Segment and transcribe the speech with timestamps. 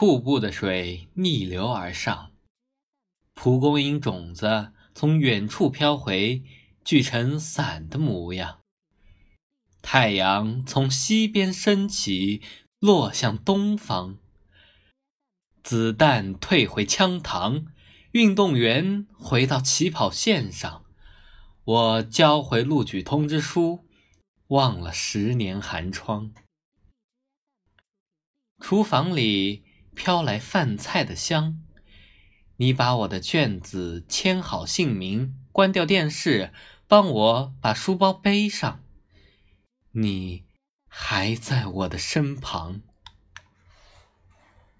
[0.00, 2.32] 瀑布的水逆流而上，
[3.34, 6.42] 蒲公英种子从远处飘回，
[6.82, 8.60] 聚成伞的模样。
[9.82, 12.40] 太阳从西边升起，
[12.78, 14.16] 落向东方。
[15.62, 17.66] 子弹退回枪膛，
[18.12, 20.82] 运动员回到起跑线上。
[21.62, 23.84] 我交回录取通知书，
[24.46, 26.32] 忘了十年寒窗。
[28.58, 29.62] 厨房里
[30.02, 31.60] 飘来饭菜的香，
[32.56, 36.54] 你把我的卷子签好姓名，关掉电视，
[36.88, 38.82] 帮我把书包背上。
[39.90, 40.44] 你
[40.88, 42.80] 还在我的身旁。